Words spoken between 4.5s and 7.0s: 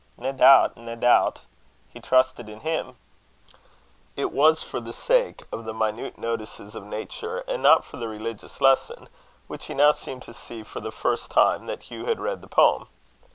for the sake of the minute notices of